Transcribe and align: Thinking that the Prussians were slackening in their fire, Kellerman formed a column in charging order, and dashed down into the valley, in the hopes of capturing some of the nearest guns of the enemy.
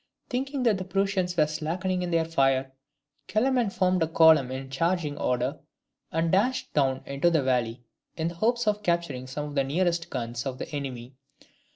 Thinking 0.31 0.63
that 0.63 0.79
the 0.79 0.83
Prussians 0.83 1.37
were 1.37 1.45
slackening 1.45 2.01
in 2.01 2.09
their 2.09 2.25
fire, 2.25 2.71
Kellerman 3.27 3.69
formed 3.69 4.01
a 4.01 4.07
column 4.07 4.49
in 4.49 4.71
charging 4.71 5.15
order, 5.15 5.59
and 6.11 6.31
dashed 6.31 6.73
down 6.73 7.03
into 7.05 7.29
the 7.29 7.43
valley, 7.43 7.83
in 8.17 8.29
the 8.29 8.33
hopes 8.33 8.65
of 8.65 8.81
capturing 8.81 9.27
some 9.27 9.49
of 9.49 9.53
the 9.53 9.63
nearest 9.63 10.09
guns 10.09 10.47
of 10.47 10.57
the 10.57 10.67
enemy. 10.69 11.13